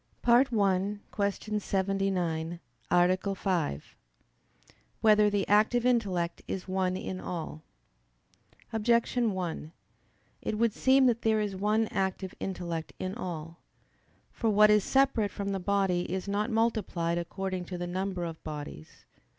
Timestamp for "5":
3.37-3.95